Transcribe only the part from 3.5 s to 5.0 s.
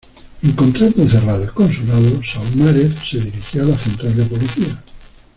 a la central de policía.